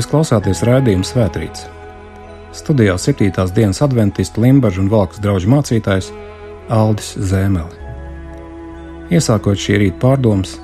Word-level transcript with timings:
Jūs 0.00 0.06
klausāties 0.08 0.62
raidījuma 0.64 1.04
Svētrīts. 1.04 1.66
Studijā 2.56 2.94
7. 2.96 3.42
dienas 3.52 3.82
adventists 3.84 4.40
Limbaģa 4.40 4.80
un 4.80 4.88
Valkas 4.88 5.20
draugu 5.20 5.50
mācītājs 5.52 6.08
Aldis 6.72 7.10
Zēmeli. 7.28 7.76
Iesākot 9.12 9.60
šī 9.60 9.76
rīta 9.82 10.00
pārdomas, 10.00 10.54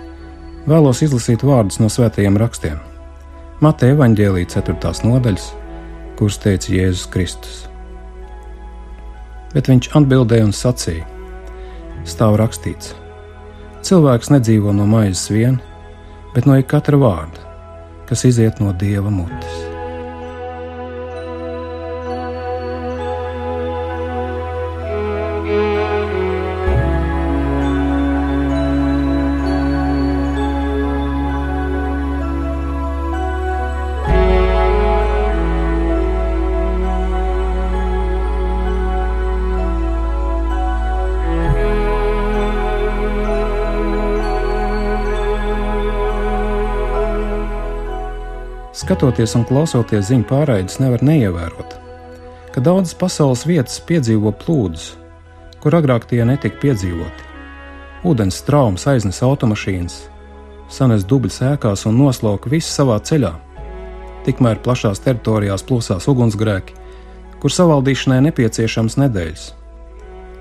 vēlos 0.64 1.04
izlasīt 1.04 1.44
vārdus 1.44 1.82
no 1.82 1.92
svētajiem 1.92 2.40
rakstiem. 2.40 2.80
Mateja 3.60 3.98
evaņģēlīja 3.98 4.54
4. 4.56 4.96
nodaļas, 5.04 5.52
kuras 6.16 6.40
teica 6.40 6.72
Jēzus 6.72 7.06
Kristus. 7.12 7.62
Bet 9.52 9.68
viņš 9.68 9.92
atbildēja 10.00 10.48
un 10.48 10.56
sacīja: 10.56 11.04
Stāv 12.08 12.40
rakstīts, 12.40 12.94
cilvēks 13.84 14.32
nedzīvo 14.32 14.72
no 14.72 14.88
maizes 14.88 15.28
vien, 15.28 15.60
bet 16.32 16.48
no 16.48 16.56
katra 16.64 17.04
vārda 17.04 17.45
kas 18.06 18.24
iziet 18.24 18.60
no 18.60 18.72
dieva 18.72 19.10
mutes. 19.10 19.75
Skatoties 48.96 49.34
un 49.36 49.42
klausoties 49.44 50.06
ziņu 50.08 50.24
pārraides, 50.24 50.78
nevar 50.80 51.02
neievērot, 51.04 51.74
ka 52.54 52.62
daudzas 52.64 52.94
pasaules 52.96 53.42
vietas 53.44 53.76
piedzīvo 53.84 54.32
plūdus, 54.40 54.86
kur 55.60 55.76
agrāk 55.76 56.06
tie 56.08 56.22
netika 56.24 56.56
piedzīvoti. 56.62 57.26
Ūdens 58.08 58.40
traumas 58.48 58.88
aiznes 58.88 59.20
automašīnas, 59.20 59.98
sanes 60.72 61.04
dubļus 61.04 61.42
ēkās 61.50 61.84
un 61.90 62.00
noslauka 62.00 62.48
visu 62.48 62.72
savā 62.72 62.96
ceļā. 62.96 63.34
Tikmēr 64.24 64.64
plašās 64.64 65.04
teritorijās 65.04 65.68
plūsās 65.68 66.08
ugunsgrēki, 66.08 66.80
kur 67.44 67.52
savaldīšanai 67.52 68.22
nepieciešams 68.30 68.96
nedēļas. 69.04 69.48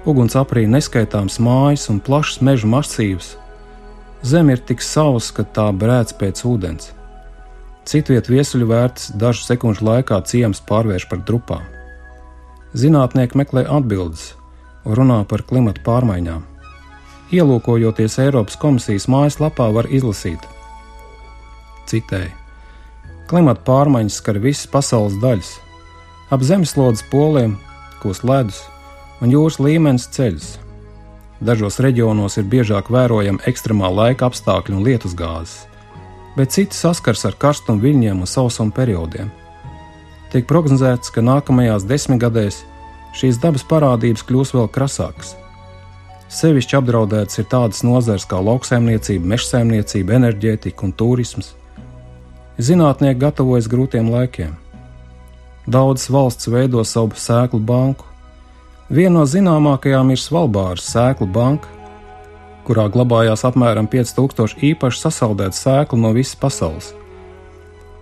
Uguns 0.07 0.39
aprīja 0.39 0.77
neskaitāms 0.79 1.41
mājas 1.43 1.89
un 1.91 1.99
plašs 1.99 2.39
meža 2.39 2.71
masīvs. 2.71 3.35
Zeme 4.23 4.55
ir 4.55 4.63
tik 4.63 4.79
sausa, 4.79 5.41
ka 5.41 5.43
tā 5.43 5.73
brēc 5.75 6.15
pēc 6.15 6.47
ūdens. 6.47 6.95
Citviet 7.85 8.25
viesuļu 8.25 8.65
vērts 8.65 9.11
dažu 9.21 9.43
sekundžu 9.45 9.85
laikā 9.85 10.17
ciems 10.25 10.61
pārvērš 10.65 11.03
par 11.11 11.19
drupām. 11.27 11.61
Zinātnieki 12.73 13.37
meklē 13.37 13.61
atbildes 13.69 14.31
un 14.85 14.97
runā 14.97 15.19
par 15.29 15.43
klimatu 15.45 15.83
pārmaiņām. 15.85 16.41
Ielūkojoties 17.35 18.17
Eiropas 18.23 18.57
komisijas 18.57 19.05
mājaslapā, 19.09 19.67
var 19.73 19.89
izlasīt: 19.93 20.41
Citēji: 21.85 22.33
Klimata 23.29 23.61
pārmaiņas 23.69 24.17
skar 24.17 24.41
visas 24.41 24.65
pasaules 24.73 25.21
daļas. 25.21 25.53
Ap 26.33 26.41
zemeslodes 26.41 27.05
poliem 27.13 27.53
kūst 28.01 28.25
ledus 28.25 28.63
un 29.21 29.29
jūras 29.29 29.61
līmenis 29.61 30.09
ceļas. 30.17 30.49
Dažos 31.45 31.77
reģionos 31.85 32.41
ir 32.41 32.49
biežāk 32.49 32.89
vērojami 32.89 33.45
ekstremāla 33.45 34.07
laika 34.09 34.31
apstākļi 34.31 34.79
un 34.79 34.85
lietusgāzes 34.89 35.74
bet 36.35 36.51
citi 36.51 36.75
saskars 36.75 37.25
ar 37.25 37.37
karstumu 37.39 37.81
viļņiem 37.83 38.21
un 38.23 38.29
sausuma 38.29 38.73
periodiem. 38.75 39.31
Tiek 40.33 40.47
prognozēts, 40.49 41.11
ka 41.15 41.23
nākamajās 41.23 41.87
desmitgadēs 41.87 42.61
šīs 43.15 43.39
dabas 43.39 43.63
parādības 43.67 44.25
kļūs 44.27 44.51
vēl 44.57 44.67
krasākas. 44.75 45.35
Sevišķi 46.35 46.75
apdraudētas 46.79 47.39
ir 47.39 47.47
tādas 47.47 47.83
nozares 47.85 48.25
kā 48.27 48.41
lauksaimniecība, 48.43 49.29
mežsaimniecība, 49.35 50.17
enerģētika 50.17 50.87
un 50.87 50.91
turisms. 50.97 51.53
Zinātnieki 52.59 53.21
gatavojas 53.21 53.69
grūtiem 53.71 54.09
laikiem. 54.11 54.55
Daudzas 55.67 56.09
valsts 56.11 56.49
veido 56.51 56.83
savu 56.83 57.15
sēklu 57.19 57.61
banku. 57.63 58.05
Viena 58.89 59.21
no 59.21 59.23
zināmākajām 59.29 60.11
ir 60.13 60.21
Svalbāras 60.21 60.85
sēklu 60.91 61.25
banka, 61.31 61.71
kurā 62.65 62.87
glabājās 62.91 63.45
apmēram 63.47 63.87
5000 63.91 64.61
īpaši 64.71 65.01
sasaldētu 65.05 65.59
sēklu 65.59 66.01
no 66.01 66.11
visas 66.15 66.37
pasaules. 66.41 66.91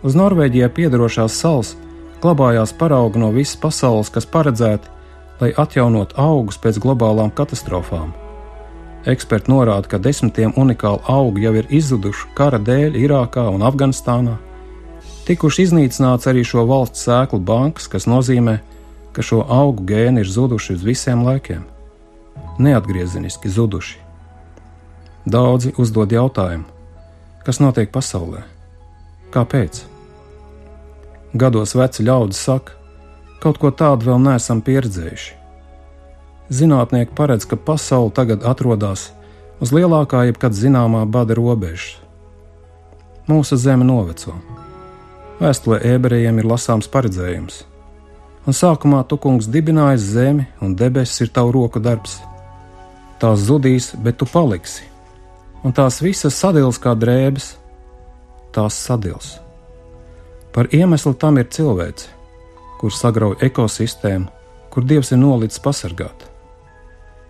Uz 0.03 0.17
Norvēģijai 0.19 0.71
piedarošās 0.75 1.37
salas 1.39 1.75
glabājās 2.23 2.73
paraugi 2.79 3.19
no 3.19 3.31
visas 3.35 3.59
pasaules, 3.59 4.11
kas 4.11 4.27
paredzēti, 4.27 4.91
lai 5.41 5.51
atjaunot 5.59 6.15
augus 6.19 6.59
pēc 6.63 6.79
globālām 6.83 7.31
katastrofām. 7.35 8.13
Eksperti 9.03 9.51
norāda, 9.51 9.89
ka 9.91 9.99
desmitiem 9.99 10.53
unikālu 10.55 11.01
augu 11.11 11.41
jau 11.43 11.51
ir 11.59 11.67
izzuduši 11.67 12.29
kara 12.37 12.59
dēļ 12.59 12.95
Irākā 13.01 13.43
un 13.51 13.65
Afganistānā. 13.67 14.37
Tikuši 15.27 15.67
iznīcināts 15.67 16.29
arī 16.31 16.45
šo 16.47 16.63
valstu 16.67 17.01
sēklu 17.03 17.41
bankas, 17.43 17.89
kas 17.91 18.07
nozīmē, 18.07 18.59
ka 19.15 19.23
šo 19.23 19.43
augu 19.43 19.83
gēni 19.87 20.23
ir 20.23 20.31
zuduši 20.31 20.77
uz 20.77 20.87
visiem 20.87 21.23
laikiem. 21.27 21.67
Neatgriezeniski 22.63 23.51
zuduši. 23.51 24.02
Daudzi 25.23 25.71
uzdod 25.79 26.11
jautājumu, 26.11 26.65
kas 27.47 27.61
notiek 27.63 27.87
pasaulē? 27.95 28.41
Kāpēc? 29.31 29.79
Gados 31.31 31.71
veci 31.79 32.03
ļaudis 32.03 32.41
saka, 32.43 32.75
kaut 33.39 33.61
ko 33.61 33.71
tādu 33.71 34.09
vēl 34.09 34.19
neesam 34.19 34.59
pieredzējuši. 34.59 35.39
Zinātnieki 36.51 37.15
paredz, 37.15 37.47
ka 37.47 37.55
pasaule 37.55 38.11
tagad 38.11 38.43
atrodas 38.43 39.13
uz 39.63 39.71
lielākā 39.71 40.25
jebkad 40.27 40.59
zināmā 40.59 41.05
bada 41.07 41.39
robežas. 41.39 41.95
Mūsu 43.31 43.55
zeme 43.55 43.87
noveco. 43.87 44.35
Vēstulē 45.39 45.79
ebrejiem 45.95 46.43
ir 46.43 46.51
lasāms 46.51 46.91
paredzējums, 46.91 47.63
un 48.43 48.59
sākumā 48.59 49.05
tu 49.07 49.15
kungs 49.15 49.47
dibinājis 49.47 50.13
zemi, 50.19 50.51
un 50.59 50.75
debesis 50.75 51.23
ir 51.23 51.31
tavu 51.31 51.55
roku 51.55 51.79
darbs. 51.79 52.19
Tās 53.23 53.47
zudīs, 53.47 53.93
bet 53.95 54.19
tu 54.19 54.27
paliksi, 54.27 54.91
un 55.63 55.71
tās 55.71 56.01
visas 56.03 56.35
sadils 56.35 56.79
kā 56.83 56.93
drēbes, 56.99 57.53
tās 58.53 58.77
sadils. 58.77 59.37
Par 60.53 60.69
iemeslu 60.75 61.15
tam 61.17 61.39
ir 61.41 61.49
cilvēks, 61.49 62.09
kurš 62.81 62.99
sagrauj 62.99 63.39
ekosistēmu, 63.47 64.27
kur 64.69 64.85
dievs 64.85 65.13
ir 65.13 65.21
nolicis 65.21 65.63
pasargāt. 65.63 66.27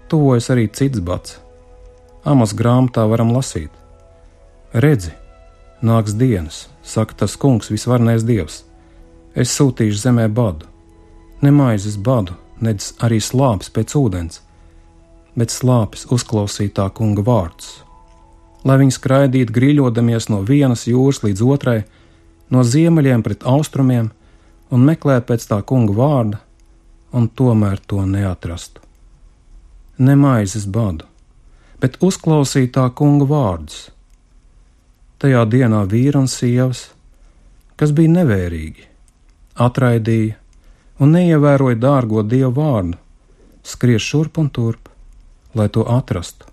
Tuvojas 0.09 0.49
arī 0.53 0.67
cits 0.67 0.99
bats. 0.99 1.37
Amos 2.25 2.53
grāmatā 2.55 3.05
varam 3.09 3.31
lasīt: 3.35 3.71
Redzi, 4.73 5.13
nāks 5.81 6.15
dienas, 6.17 6.67
saka 6.83 7.15
tas 7.23 7.35
kungs, 7.37 7.71
visvarnais 7.71 8.23
dievs. 8.23 8.63
Es 9.35 9.53
sūtīšu 9.57 9.99
zemē 9.99 10.27
badu, 10.29 10.67
ne 11.41 11.51
maizes 11.51 11.97
badu, 11.97 12.35
nedz 12.61 12.93
arī 13.03 13.19
slāpes 13.21 13.71
pēc 13.73 13.95
ūdens, 13.97 14.43
bet 15.35 15.51
slāpes 15.51 16.05
uzklausītā 16.13 16.89
kunga 16.93 17.25
vārdus 17.25 17.81
lai 18.63 18.79
viņi 18.79 18.95
skraidītu 18.95 19.53
grīļodamies 19.55 20.29
no 20.31 20.41
vienas 20.47 20.87
jūras 20.87 21.21
līdz 21.23 21.43
otrai, 21.45 21.79
no 22.49 22.63
ziemeļiem 22.63 23.23
pret 23.23 23.43
austrumiem 23.47 24.11
un 24.73 24.85
meklētu 24.87 25.29
pēc 25.31 25.47
tā 25.49 25.59
kunga 25.67 25.95
vārda, 25.97 26.39
un 27.13 27.27
tomēr 27.29 27.81
to 27.87 28.05
neatrastu. 28.09 28.81
Ne 29.99 30.15
maizes 30.17 30.65
badu, 30.65 31.05
bet 31.81 31.99
uzklausīt 32.01 32.73
tā 32.77 32.87
kunga 32.95 33.27
vārdus. 33.29 33.89
Tajā 35.21 35.43
dienā 35.47 35.83
vīri 35.87 36.19
un 36.19 36.27
sievas, 36.27 36.87
kas 37.79 37.93
bija 37.95 38.11
nevērīgi, 38.15 38.87
atraidīja 39.67 40.39
un 41.03 41.13
neievēroja 41.15 41.79
dārgo 41.79 42.23
dievu 42.23 42.55
vārdu, 42.57 42.97
skries 43.63 44.03
šurp 44.03 44.39
un 44.41 44.49
turp, 44.49 44.89
lai 45.53 45.69
to 45.69 45.85
atrastu, 45.87 46.49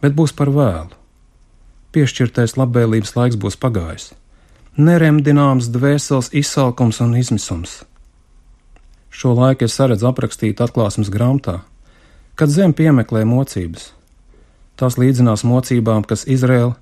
bet 0.00 0.14
būs 0.16 0.32
par 0.36 0.52
vēlu 0.54 1.05
piešķirtais 1.96 2.58
labvēlības 2.60 3.14
laiks 3.16 3.40
būs 3.40 3.56
pagājis. 3.60 4.10
Neremdināms 4.76 5.70
dvēseles 5.72 6.28
izsalkums 6.36 7.00
un 7.00 7.14
izmisums. 7.16 7.78
Šo 9.08 9.32
laiku 9.32 9.64
es 9.64 9.76
saredzu 9.78 10.10
aprakstīt 10.10 10.60
atklāsmes 10.60 11.08
grāmatā, 11.08 11.62
kad 12.36 12.52
zem 12.52 12.76
piemeklē 12.76 13.24
mocības. 13.24 13.94
Tās 14.76 14.98
līdzinās 15.00 15.46
mocībām, 15.48 16.04
kas 16.04 16.26
Izraēla 16.28 16.76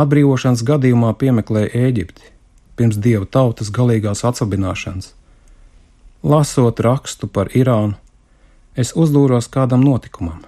atbrīvošanas 0.00 0.64
gadījumā 0.64 1.12
piemeklēja 1.20 1.84
Ēģipti 1.88 2.32
pirms 2.76 2.96
dieva 3.00 3.28
tautas 3.28 3.70
galīgās 3.72 4.24
atsabināšanas. 4.28 5.12
Lasot 6.24 6.80
rakstu 6.84 7.28
par 7.28 7.52
Irānu, 7.56 7.96
es 8.76 8.92
uzdūros 8.96 9.48
kādam 9.52 9.84
notikumam. 9.84 10.44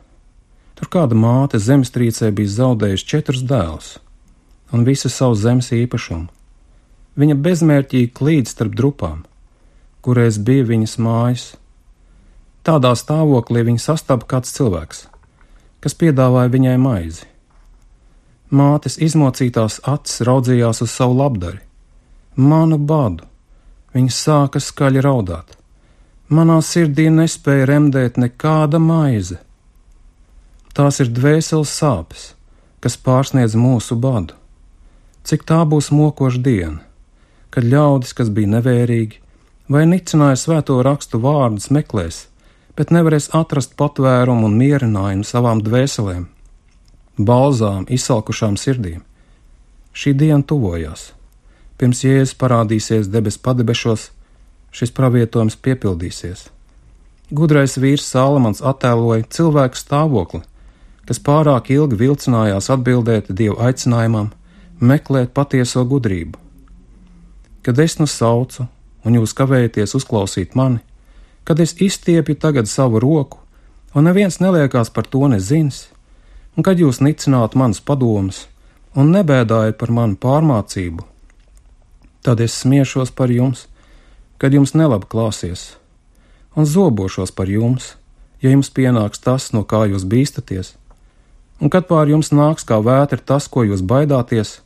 Tur 0.79 0.91
kāda 0.95 1.17
māte 1.19 1.59
zemestrīcē 1.59 2.31
bija 2.31 2.55
zaudējusi 2.61 3.07
četrus 3.13 3.43
dēlus 3.43 3.97
un 4.71 4.85
visu 4.87 5.11
savu 5.11 5.35
zemes 5.35 5.73
īpašumu. 5.75 6.29
Viņa 7.19 7.35
bezmērķīgi 7.43 8.13
klīd 8.15 8.47
starp 8.47 8.77
drupām, 8.79 9.25
kurēs 10.07 10.39
bija 10.39 10.67
viņas 10.69 10.95
mājas. 11.03 11.47
Tādā 12.63 12.93
stāvoklī 13.01 13.65
viņa 13.67 13.83
sastapa 13.83 14.29
kāds 14.29 14.53
cilvēks, 14.55 15.01
kas 15.83 15.99
piedāvāja 15.99 16.53
viņai 16.53 16.77
maizi. 16.85 17.27
Mātes 18.55 19.01
izmocītās 19.03 19.81
acis 19.83 20.23
raudzījās 20.29 20.85
uz 20.85 20.95
savu 20.95 21.19
labdari, 21.19 21.59
manu 22.37 22.79
badu. 22.79 23.27
Viņa 23.97 24.15
sāka 24.15 24.61
skaļi 24.63 25.03
raudāt. 25.03 25.57
Manā 26.29 26.61
sirdī 26.63 27.09
nespēja 27.11 27.67
remdēt 27.67 28.21
nekāda 28.21 28.79
maize. 28.79 29.41
Tās 30.77 31.01
ir 31.03 31.13
dvēseles 31.13 31.71
sāpes, 31.73 32.33
kas 32.81 32.97
pārsniedz 32.97 33.57
mūsu 33.59 33.97
badu. 33.99 34.37
Cik 35.29 35.45
tā 35.49 35.63
būs 35.69 35.91
mokoša 35.93 36.41
diena, 36.41 36.81
kad 37.51 37.67
ļaudis, 37.67 38.15
kas 38.17 38.31
bija 38.33 38.55
nevērīgi 38.57 39.21
vai 39.69 39.85
nicināja 39.89 40.39
svēto 40.41 40.79
rakstu 40.85 41.21
vārdus, 41.21 41.69
meklēs, 41.75 42.27
bet 42.77 42.93
nevarēs 42.95 43.31
atrast 43.37 43.77
patvērumu 43.77 44.49
un 44.49 44.57
mierinājumu 44.57 45.27
savām 45.27 45.61
dvēselēm, 45.65 46.29
balzām, 47.19 47.85
izsalkušām 47.91 48.57
sirdīm. 48.57 49.03
Šī 49.93 50.15
diena 50.15 50.45
tuvojās. 50.47 51.13
Pirms 51.79 52.05
Jēzus 52.05 52.37
parādīsies 52.39 53.11
debesu 53.11 53.41
padebešos, 53.43 54.09
šis 54.75 54.95
pravietojums 54.95 55.59
piepildīsies. 55.63 56.49
Gudrais 57.35 57.77
vīrs 57.77 58.07
Sālamans 58.09 58.63
attēloja 58.65 59.27
cilvēku 59.35 59.79
stāvokli, 59.79 60.43
kas 61.09 61.21
pārāk 61.25 61.71
ilgi 61.73 61.97
vilcinājās 61.97 62.69
atbildēt 62.75 63.31
Dieva 63.33 63.71
aicinājumam, 63.71 64.29
meklēt 64.81 65.33
patieso 65.33 65.85
gudrību. 65.89 66.37
Kad 67.65 67.79
es 67.81 67.97
nu 67.97 68.07
saucu, 68.07 68.67
un 69.05 69.17
jūs 69.17 69.33
kavējaties 69.37 69.97
uzklausīt 69.97 70.53
mani, 70.59 70.83
kad 71.49 71.61
es 71.65 71.73
izstiepju 71.81 72.37
tagad 72.37 72.69
savu 72.69 73.01
roku, 73.01 73.41
un 73.97 74.05
neviens 74.05 74.37
neliekās 74.45 74.93
par 74.93 75.09
to 75.09 75.25
nezins, 75.33 75.87
un 76.57 76.67
kad 76.67 76.77
jūs 76.77 77.01
nicināt 77.01 77.57
manas 77.57 77.81
padomas 77.81 78.45
un 78.99 79.13
nebēdājat 79.15 79.79
par 79.81 79.93
manu 79.95 80.19
pārmācību, 80.21 81.07
tad 82.27 82.43
es 82.45 82.57
smiešos 82.65 83.15
par 83.17 83.33
jums, 83.33 83.65
kad 84.37 84.53
jums 84.53 84.75
nelabi 84.77 85.09
klāsies, 85.09 85.79
un 86.53 86.69
zobošos 86.69 87.33
par 87.33 87.49
jums, 87.49 87.95
ja 88.43 88.53
jums 88.53 88.69
pienāks 88.69 89.25
tas, 89.25 89.49
no 89.57 89.65
kā 89.65 89.87
jūs 89.89 90.05
bīstaties, 90.05 90.75
un 91.61 91.71
kad 91.71 91.89
pār 91.89 92.11
jums 92.11 92.33
nāks 92.33 92.67
kā 92.67 92.79
vētra 92.83 93.19
tas, 93.19 93.49
ko 93.49 93.65
jūs 93.67 93.83
baidāties, 93.83 94.61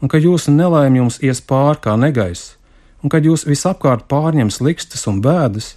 un 0.00 0.08
ka 0.08 0.18
jūsu 0.18 0.54
nelaime 0.54 1.02
jums 1.02 1.20
ies 1.22 1.40
pār 1.40 1.80
kā 1.82 1.96
negaiss, 2.00 2.56
un 3.02 3.12
kad 3.12 3.24
jūs 3.24 3.46
visapkārt 3.48 4.08
pārņems 4.08 4.60
likstas 4.64 5.06
un 5.10 5.20
bēdas, 5.24 5.74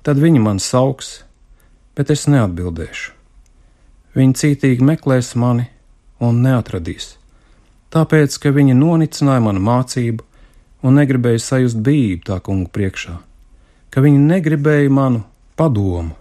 Tad 0.00 0.16
viņi 0.16 0.40
man 0.40 0.56
sauks, 0.64 1.26
bet 1.92 2.08
es 2.08 2.22
neatbildēšu. 2.32 3.10
Viņi 4.16 4.36
cītīgi 4.40 4.86
meklēs 4.88 5.34
mani 5.36 5.66
un 6.24 6.40
neatradīs, 6.40 7.18
tāpēc, 7.92 8.38
ka 8.40 8.52
viņi 8.56 8.78
nonicināja 8.78 9.42
manu 9.44 9.60
mācību 9.66 10.24
un 10.88 10.96
negribēja 10.96 11.42
sajust 11.44 11.82
bību 11.84 12.30
tā 12.30 12.40
kungu 12.40 12.72
priekšā, 12.72 13.18
ka 13.92 14.00
viņi 14.00 14.24
negribēja 14.24 14.88
manu 14.88 15.20
padomu 15.60 16.16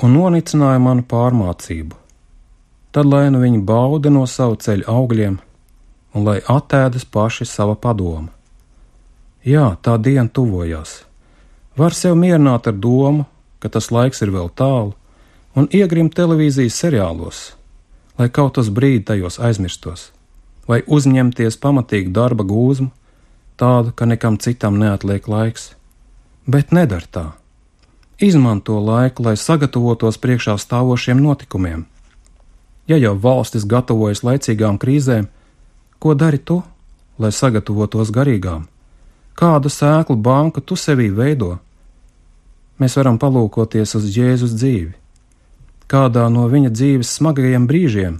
un 0.00 0.16
nonicināja 0.16 0.80
manu 0.80 1.04
pārmācību. 1.04 1.99
Tad 2.90 3.06
lai 3.06 3.28
nu 3.30 3.42
viņi 3.42 3.62
bauda 3.62 4.10
no 4.10 4.24
savu 4.26 4.58
ceļu 4.58 4.88
augļiem, 4.90 5.38
un 6.14 6.26
lai 6.26 6.40
attēdas 6.42 7.06
paši 7.06 7.46
sava 7.46 7.76
padoma. 7.78 8.32
Jā, 9.46 9.76
tā 9.82 9.94
diena 9.96 10.28
tuvojās 10.28 11.00
var 11.80 11.94
sev 11.96 12.16
mierināt 12.18 12.66
ar 12.68 12.76
domu, 12.76 13.26
ka 13.60 13.68
tas 13.72 13.90
laiks 13.94 14.20
ir 14.24 14.32
vēl 14.34 14.50
tālu, 14.56 14.92
un 15.56 15.68
iegrimt 15.72 16.14
televīzijas 16.16 16.78
seriālos, 16.82 17.38
lai 18.18 18.28
kaut 18.28 18.58
uz 18.60 18.68
brīdi 18.68 19.06
tajos 19.12 19.38
aizmirstos, 19.40 20.10
vai 20.68 20.82
uzņemties 20.86 21.56
pamatīgu 21.62 22.12
darba 22.16 22.44
gūzmu, 22.44 22.90
tādu, 23.60 23.94
ka 23.96 24.08
nekam 24.08 24.38
citam 24.38 24.78
neatliek 24.80 25.28
laiks. 25.28 25.74
Bet 26.50 26.72
nedara 26.72 27.08
tā. 27.12 27.26
Izmanto 28.20 28.76
laiku, 28.84 29.24
lai 29.24 29.36
sagatavotos 29.36 30.18
priekšā 30.20 30.56
stāvošiem 30.60 31.20
notikumiem. 31.20 31.86
Ja 32.90 32.96
jau 32.98 33.14
valstis 33.14 33.68
gatavojas 33.70 34.24
laicīgām 34.26 34.78
krīzēm, 34.82 35.28
ko 36.02 36.14
dari 36.18 36.40
tu, 36.42 36.56
lai 37.22 37.30
sagatavotos 37.30 38.10
garīgām? 38.10 38.64
Kādu 39.38 39.70
sēklu 39.70 40.16
banku 40.18 40.60
tu 40.60 40.74
sevī 40.74 41.06
veido? 41.14 41.52
Mēs 42.82 42.96
varam 42.98 43.20
palūkoties 43.22 43.94
uz 43.94 44.08
Jēzus 44.16 44.56
dzīvi. 44.56 44.96
Kādā 45.86 46.26
no 46.34 46.48
viņa 46.50 46.72
dzīves 46.74 47.14
smagajiem 47.20 47.70
brīžiem 47.70 48.18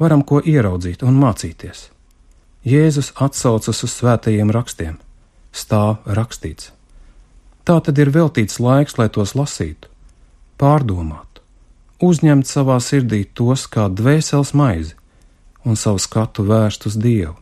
varam 0.00 0.24
ko 0.24 0.40
ieraudzīt 0.40 1.04
un 1.04 1.20
mācīties. 1.20 1.88
Jēzus 2.64 3.12
atsaucas 3.26 3.84
uz 3.84 3.92
svētajiem 3.92 4.50
rakstiem, 4.54 4.96
stāv 5.52 6.00
rakstīts. 6.06 6.72
Tā 7.68 7.76
tad 7.84 8.00
ir 8.00 8.08
veltīts 8.14 8.56
laiks, 8.62 8.96
lai 8.96 9.10
tos 9.12 9.36
lasītu, 9.36 9.90
pārdomātu, 10.56 11.27
uzņemt 12.00 12.46
savā 12.46 12.78
sirdī 12.82 13.24
tos 13.34 13.66
kā 13.66 13.88
dvēseles 13.90 14.54
maizi 14.54 14.94
un 15.64 15.76
savu 15.76 15.98
skatu 15.98 16.44
vērst 16.46 16.86
uz 16.86 16.96
Dievu. 16.96 17.34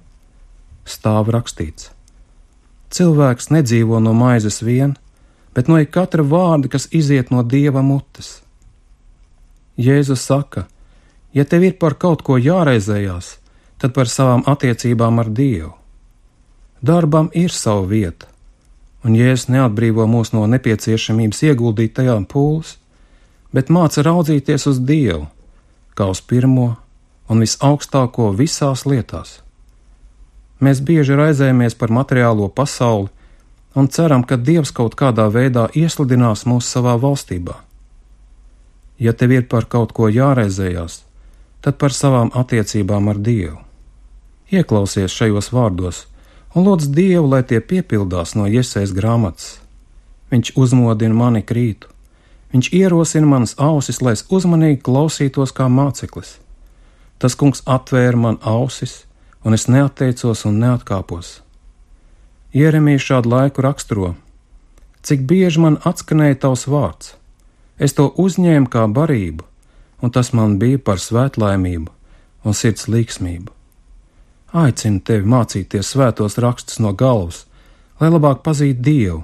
Stāv 0.87 1.31
rakstīts: 1.35 1.91
Cilvēks 2.91 3.50
nedzīvo 3.50 4.00
no 4.00 4.14
maizes 4.14 4.62
vien, 4.62 4.94
bet 5.55 5.69
no 5.69 5.81
katra 5.91 6.23
vārda, 6.23 6.69
kas 6.69 6.89
iziet 6.93 7.31
no 7.31 7.43
dieva 7.43 7.82
mutes. 7.82 8.41
Jēzus 9.77 10.22
saka, 10.25 10.67
ja 11.32 11.44
tev 11.44 11.67
ir 11.69 11.75
par 11.81 11.96
kaut 12.01 12.22
ko 12.22 12.39
jāraizējās, 12.41 13.36
tad 13.81 13.93
par 13.93 14.08
savām 14.08 14.44
attiecībām 14.46 15.20
ar 15.20 15.29
Dievu. 15.29 15.75
Darbam 16.81 17.29
ir 17.34 17.53
sava 17.53 17.84
vieta, 17.89 18.29
un 19.05 19.17
Jēzus 19.19 19.51
neatbrīvo 19.53 20.06
mūs 20.08 20.32
no 20.32 20.46
nepieciešamības 20.48 21.43
ieguldīt 21.51 21.96
tajā 21.98 22.17
pūles, 22.32 22.77
bet 23.56 23.72
māca 23.72 24.05
raudzīties 24.05 24.69
uz 24.69 24.82
Dievu, 24.84 25.25
kā 25.96 26.10
uz 26.13 26.20
pirmo 26.20 26.75
un 27.32 27.41
visaugstāko 27.41 28.29
visās 28.36 28.84
lietās. 28.84 29.39
Mēs 30.60 30.82
bieži 30.84 31.17
raizējamies 31.17 31.77
par 31.81 31.93
materiālo 31.93 32.48
pasauli 32.53 33.08
un 33.77 33.89
ceram, 33.89 34.25
ka 34.29 34.36
Dievs 34.36 34.72
kaut 34.77 34.96
kādā 35.01 35.29
veidā 35.32 35.67
iesludinās 35.72 36.44
mūs 36.48 36.69
savā 36.69 36.96
valstībā. 37.01 37.56
Ja 39.01 39.13
tev 39.13 39.32
ir 39.36 39.48
par 39.48 39.69
kaut 39.72 39.93
ko 39.96 40.08
jāraizējās, 40.13 41.03
tad 41.65 41.81
par 41.81 41.96
savām 41.96 42.32
attiecībām 42.36 43.08
ar 43.13 43.20
Dievu. 43.20 43.58
Ieklausies 44.53 45.13
šajos 45.13 45.53
vārdos 45.53 46.05
un 46.55 46.69
lūdz 46.69 46.93
Dievu, 46.93 47.27
lai 47.32 47.43
tie 47.44 47.60
piepildās 47.60 48.36
no 48.36 48.46
iesaistas 48.48 48.96
grāmatas. 48.96 49.48
Viņš 50.32 50.56
uzmodina 50.56 51.15
mani 51.15 51.44
krītu, 51.44 51.89
viņš 52.53 52.72
ierosina 52.72 53.26
manas 53.26 53.55
ausis, 53.58 54.03
lai 54.03 54.15
es 54.17 54.24
uzmanīgi 54.31 54.82
klausītos 54.86 55.55
kā 55.56 55.69
māceklis. 55.72 56.36
Tas 57.19 57.34
kungs 57.34 57.62
atvēra 57.67 58.17
man 58.17 58.38
ausis, 58.43 59.05
un 59.44 59.55
es 59.56 59.67
neatteicos 59.69 60.44
un 60.48 60.60
neatkāpos. 60.60 61.41
Jeremija 62.53 62.98
šādu 62.98 63.32
laiku 63.32 63.62
raksturo: 63.62 64.15
Cik 65.03 65.26
bieži 65.29 65.60
man 65.60 65.76
atskanēja 65.84 66.41
tavs 66.44 66.67
vārds, 66.67 67.15
es 67.79 67.93
to 67.96 68.08
uzņēmu 68.10 68.70
kā 68.72 68.86
barību, 68.88 69.44
un 70.03 70.10
tas 70.10 70.32
man 70.32 70.58
bija 70.58 70.79
par 70.79 71.03
svētlaimību 71.03 71.93
un 72.46 72.55
sirds 72.55 72.88
līksmību. 72.88 73.53
Aicinu 74.56 75.03
tevi 75.05 75.29
mācīties 75.29 75.93
svētos 75.93 76.38
rakstus 76.41 76.79
no 76.81 76.93
galvas, 76.94 77.44
lai 78.00 78.08
labāk 78.12 78.43
pazītu 78.46 78.82
Dievu, 78.88 79.22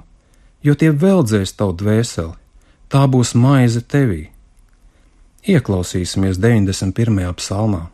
jo 0.63 0.75
tie 0.75 0.91
veldzēs 0.91 1.55
tavu 1.57 1.75
dvēseli, 1.79 2.35
tā 2.89 3.07
būs 3.07 3.35
maize 3.35 3.81
tevī. 3.81 4.29
Ieklausīsimies 5.43 6.39
91. 6.39 7.33
psalmā 7.39 7.87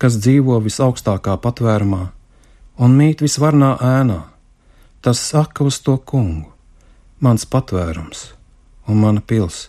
kas 0.00 0.16
dzīvo 0.16 0.56
visaugstākā 0.64 1.36
patvērumā 1.44 2.04
un 2.80 2.94
mīt 2.96 3.20
visvarnā 3.24 3.74
ēnā, 3.84 4.22
tas 5.04 5.20
saka 5.32 5.66
uz 5.68 5.80
to 5.84 5.98
kungu: 6.12 6.48
Mans 7.20 7.44
patvērums 7.44 8.30
un 8.88 9.02
mana 9.02 9.20
pils, 9.20 9.68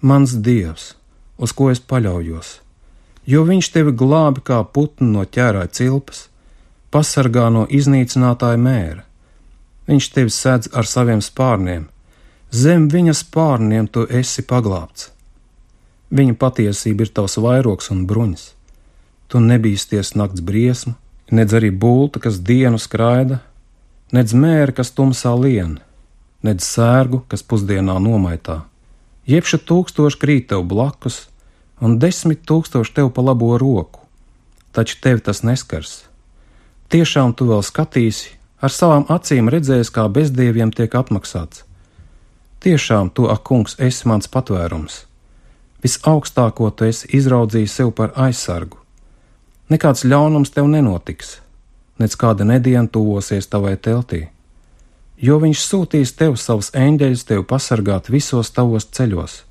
mans 0.00 0.36
dievs, 0.46 0.94
uz 1.36 1.52
ko 1.52 1.72
es 1.72 1.82
paļaujos, 1.82 2.52
jo 3.26 3.42
viņš 3.48 3.72
tevi 3.74 3.92
glābi 4.02 4.44
kā 4.46 4.62
putnu 4.76 5.10
no 5.16 5.24
ķērāja 5.26 5.72
cilpas, 5.80 6.28
pasargā 6.94 7.50
no 7.50 7.66
iznīcinātāja 7.66 8.62
mēra. 8.62 9.02
Viņš 9.90 10.08
tevi 10.14 10.32
sēdz 10.32 10.70
ar 10.78 10.86
saviem 10.86 11.20
spārniem, 11.22 11.90
zem 12.50 12.88
viņa 12.92 13.14
spārniem 13.14 13.88
tu 13.88 14.06
esi 14.10 14.42
paglābts. 14.42 15.10
Viņa 16.10 16.36
patiesība 16.38 17.06
ir 17.06 17.10
tavs 17.14 17.38
vairoks 17.42 17.90
un 17.90 18.04
bruņas 18.06 18.52
Tu 19.26 19.40
nebīsties 19.42 20.14
nakts 20.14 20.42
briesmu, 20.46 20.94
nedz 21.34 21.54
arī 21.58 21.72
bulta, 21.74 22.20
kas 22.22 22.38
dienu 22.38 22.78
skraida, 22.78 23.40
nedz 24.14 24.34
mēri, 24.38 24.74
kas 24.76 24.92
tumsā 24.94 25.32
lien, 25.34 25.80
nedz 26.46 26.62
sērgu, 26.62 27.24
kas 27.26 27.42
pusdienā 27.42 27.98
nomaitā. 28.02 28.60
Jebša 29.26 29.58
tūkstoši 29.66 30.20
krīt 30.22 30.48
tev 30.52 30.62
blakus, 30.70 31.24
un 31.82 31.98
desmit 31.98 32.44
tūkstoši 32.46 32.94
tev 33.00 33.10
pa 33.16 33.24
labo 33.26 33.56
roku, 33.58 34.06
taču 34.70 35.00
tevi 35.02 35.24
tas 35.26 35.42
neskars. 35.42 36.04
Tiešām 36.94 37.34
tu 37.34 37.50
vēl 37.50 37.66
skatīsi, 37.66 38.36
ar 38.62 38.70
savām 38.70 39.08
acīm 39.10 39.50
redzēsi, 39.50 39.90
kā 39.90 40.06
bezdieviem 40.06 40.70
tiek 40.70 40.94
apmaksāts. 40.94 41.64
Tiešām 42.66 43.12
tu, 43.14 43.28
ak, 43.30 43.44
kungs, 43.46 43.76
esi 43.78 44.08
mans 44.10 44.26
patvērums. 44.26 45.04
Visaugstāko 45.86 46.72
tu 46.74 46.88
esi 46.88 47.06
izraudzījis 47.14 47.76
sev 47.78 47.92
par 47.94 48.10
aizsargu. 48.18 48.80
Nekāds 49.70 50.02
ļaunums 50.02 50.50
tev 50.50 50.66
nenotiks, 50.72 51.36
nec 52.02 52.16
kāda 52.18 52.42
nediena 52.48 52.90
tuvosies 52.90 53.46
tavai 53.52 53.76
teltī, 53.78 54.24
jo 55.28 55.38
viņš 55.44 55.62
sūtīs 55.62 56.16
tev 56.18 56.34
savus 56.42 56.72
eņģeļus 56.74 57.24
tev 57.30 57.46
pasargāt 57.46 58.10
visos 58.10 58.50
tavos 58.50 58.90
ceļos. 58.98 59.44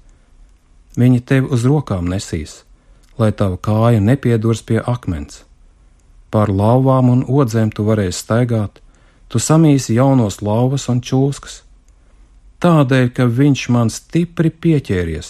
Viņi 0.99 1.23
tevi 1.23 1.55
uz 1.55 1.63
rokām 1.63 2.11
nesīs, 2.11 2.65
lai 3.15 3.31
tava 3.31 3.55
kāja 3.55 4.03
nepiedurs 4.03 4.59
pie 4.67 4.81
akmens. 4.83 5.45
Pār 6.35 6.51
lauvām 6.51 7.15
un 7.15 7.23
odzēm 7.23 7.71
tu 7.71 7.87
varēsi 7.87 8.25
staigāt, 8.25 8.83
tu 9.31 9.39
samīsi 9.39 9.95
jaunos 9.95 10.41
lauvas 10.43 10.89
un 10.91 10.99
čūskas. 10.99 11.61
Tādēļ, 12.65 13.11
ka 13.13 13.27
viņš 13.29 13.63
man 13.69 13.91
stipri 13.93 14.49
pieķēries, 14.49 15.27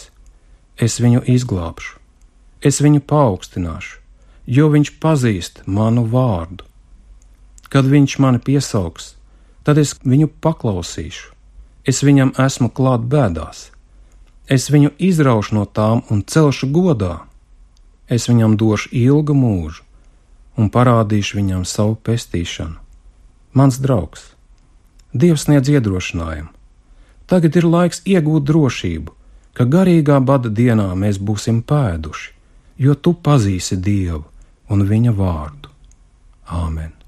es 0.80 0.94
viņu 1.04 1.26
izglābšu, 1.34 1.98
es 2.64 2.80
viņu 2.80 3.02
paaugstināšu, 3.12 3.98
jo 4.58 4.70
viņš 4.72 4.92
pazīst 5.04 5.60
manu 5.68 6.06
vārdu. 6.14 6.64
Kad 7.68 7.92
viņš 7.92 8.16
mani 8.24 8.40
piesaugs, 8.40 9.10
tad 9.68 9.84
es 9.84 9.92
viņu 10.00 10.30
paklausīšu, 10.40 11.34
es 11.84 12.00
viņam 12.08 12.32
esmu 12.40 12.72
klāt 12.72 13.04
bēdās, 13.12 13.66
es 14.48 14.72
viņu 14.72 14.96
izraušu 14.96 15.60
no 15.60 15.68
tām 15.68 16.06
un 16.08 16.24
celšu 16.24 16.72
godā, 16.72 17.26
es 18.08 18.32
viņam 18.32 18.56
došu 18.56 18.96
ilgu 18.96 19.36
mūžu 19.36 19.84
un 20.56 20.72
parādīšu 20.72 21.44
viņam 21.44 21.68
savu 21.68 22.00
pestīšanu. 22.00 22.80
Mans 23.52 23.84
draugs, 23.84 24.30
Dievs 25.12 25.50
sniedz 25.50 25.68
iedrošinājumu. 25.72 26.55
Tagad 27.32 27.56
ir 27.58 27.66
laiks 27.66 28.04
iegūt 28.06 28.46
drošību, 28.50 29.14
ka 29.58 29.66
garīgā 29.66 30.20
bada 30.22 30.50
dienā 30.50 30.92
mēs 31.00 31.18
būsim 31.18 31.64
pēduši, 31.66 32.34
jo 32.86 32.96
tu 32.96 33.16
pazīsi 33.28 33.80
Dievu 33.82 34.24
un 34.70 34.86
viņa 34.90 35.16
vārdu. 35.16 35.72
Āmen! 36.46 37.05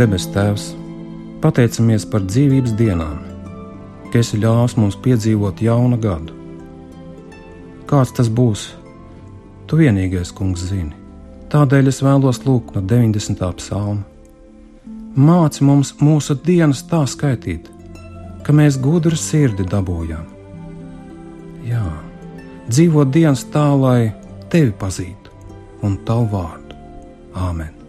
Debes 0.00 0.24
Tēvs, 0.32 0.70
pateicamies 1.42 2.06
par 2.08 2.22
dzīvības 2.24 2.72
dienām, 2.78 3.18
ka 4.08 4.22
esi 4.22 4.38
ļāvis 4.40 4.78
mums 4.80 4.94
piedzīvot 5.04 5.58
jaunu 5.60 5.98
gadu. 6.00 6.32
Kāds 7.90 8.14
tas 8.16 8.30
būs, 8.32 8.62
tu 9.68 9.76
vienīgais 9.76 10.30
kungs 10.32 10.62
zini. 10.70 10.96
Tādēļ 11.52 11.90
es 11.92 12.00
vēlos 12.00 12.40
lūgt 12.46 12.78
no 12.78 12.80
90. 12.80 13.42
psalma. 13.58 14.06
Māci 15.20 15.66
mums 15.68 15.90
mūsu 16.00 16.38
dienas 16.46 16.80
tā 16.88 17.02
skaitīt, 17.04 17.68
ka 18.46 18.54
mēs 18.56 18.78
gudru 18.80 19.18
sirdi 19.20 19.66
dabūjām. 19.68 20.24
Jā, 21.68 21.84
dzīvot 22.70 23.12
dienas 23.12 23.44
tā, 23.52 23.66
lai 23.76 24.14
tevi 24.48 24.72
pazītu 24.80 25.36
un 25.84 26.00
tavu 26.08 26.30
vārdu. 26.32 26.80
Āmen! 27.36 27.79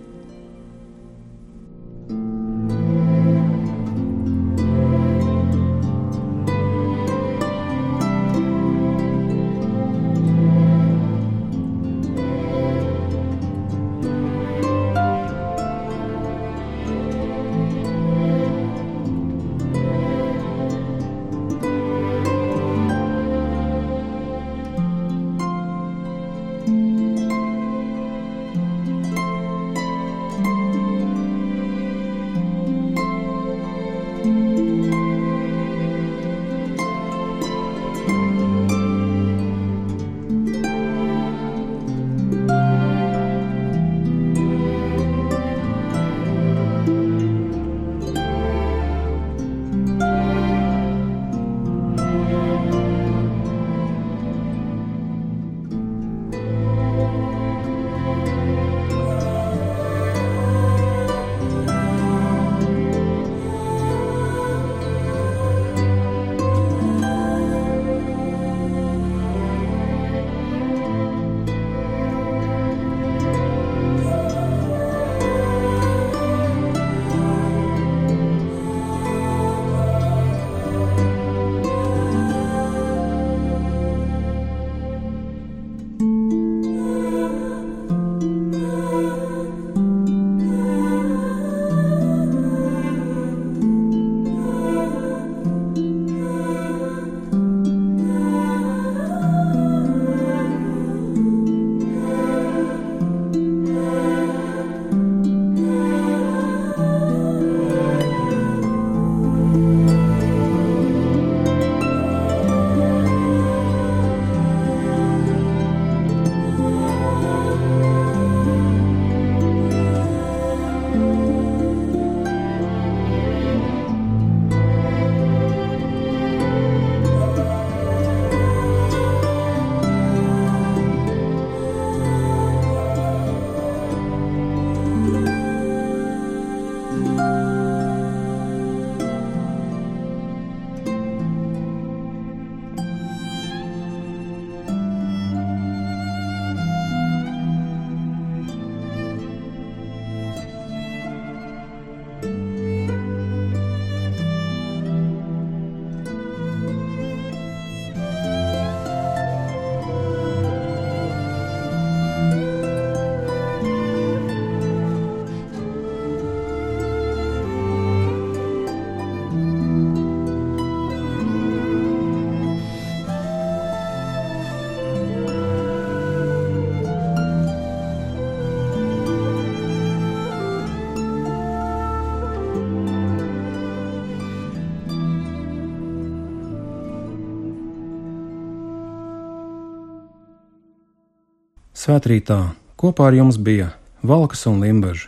Svētrītā 191.81 192.35
kopā 192.77 193.07
ar 193.09 193.15
jums 193.17 193.39
bija 193.41 193.71
Valkas 194.05 194.43
un 194.51 194.59
Limbaža, 194.61 195.07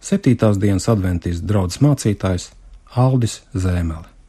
septītās 0.00 0.56
dienas 0.62 0.88
adventīsts 0.88 1.44
draugs 1.44 1.82
mācītājs 1.84 2.46
Aldis 2.96 3.42
Zēmele. 3.52 4.13